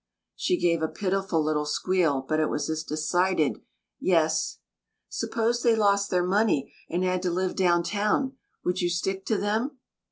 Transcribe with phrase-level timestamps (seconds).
[0.35, 3.61] She gave a pitiful little squeal, but it was a decided
[3.99, 4.57] "Yes."
[5.09, 8.35] "Suppose they lost their money, and had to live down town,
[8.65, 9.77] would you stick to them?"